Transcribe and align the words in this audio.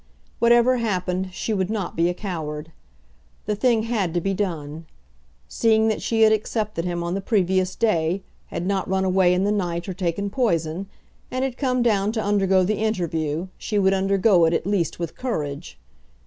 Whatever 0.39 0.77
happened, 0.77 1.29
she 1.31 1.53
would 1.53 1.69
not 1.69 1.95
be 1.95 2.09
a 2.09 2.13
coward. 2.15 2.71
The 3.45 3.55
thing 3.55 3.83
had 3.83 4.15
to 4.15 4.19
be 4.19 4.33
done. 4.33 4.87
Seeing 5.47 5.89
that 5.89 6.01
she 6.01 6.23
had 6.23 6.31
accepted 6.31 6.85
him 6.85 7.03
on 7.03 7.13
the 7.13 7.21
previous 7.21 7.75
day, 7.75 8.23
had 8.47 8.65
not 8.65 8.89
run 8.89 9.05
away 9.05 9.31
in 9.31 9.43
the 9.43 9.51
night 9.51 9.87
or 9.87 9.93
taken 9.93 10.31
poison, 10.31 10.87
and 11.29 11.43
had 11.43 11.55
come 11.55 11.83
down 11.83 12.11
to 12.13 12.19
undergo 12.23 12.63
the 12.63 12.77
interview, 12.79 13.49
she 13.59 13.77
would 13.77 13.93
undergo 13.93 14.45
it 14.45 14.53
at 14.55 14.65
least 14.65 14.97
with 14.97 15.15
courage. 15.15 15.77